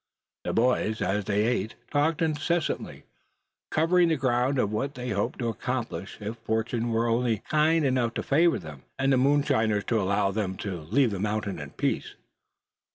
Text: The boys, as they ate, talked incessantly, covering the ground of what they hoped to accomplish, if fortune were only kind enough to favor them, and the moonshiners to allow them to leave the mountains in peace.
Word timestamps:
The 0.45 0.53
boys, 0.53 0.99
as 0.99 1.25
they 1.25 1.45
ate, 1.45 1.75
talked 1.91 2.23
incessantly, 2.23 3.03
covering 3.69 4.07
the 4.07 4.15
ground 4.15 4.57
of 4.57 4.71
what 4.71 4.95
they 4.95 5.09
hoped 5.11 5.37
to 5.37 5.47
accomplish, 5.49 6.17
if 6.19 6.37
fortune 6.37 6.89
were 6.89 7.05
only 7.05 7.43
kind 7.51 7.85
enough 7.85 8.15
to 8.15 8.23
favor 8.23 8.57
them, 8.57 8.81
and 8.97 9.13
the 9.13 9.17
moonshiners 9.17 9.83
to 9.83 10.01
allow 10.01 10.31
them 10.31 10.57
to 10.57 10.79
leave 10.81 11.11
the 11.11 11.19
mountains 11.19 11.61
in 11.61 11.69
peace. 11.69 12.15